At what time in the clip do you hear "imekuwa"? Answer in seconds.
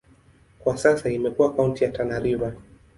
1.09-1.53